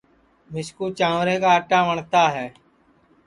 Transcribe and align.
مِسکُو 0.51 0.85
جانٚورے 0.97 1.35
کا 1.41 1.49
آٹا 1.57 1.79
وٹؔتا 1.87 2.23
ہے 2.35 2.47